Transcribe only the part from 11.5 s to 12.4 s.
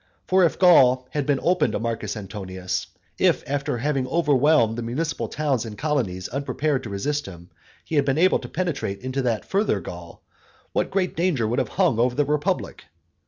have hung over the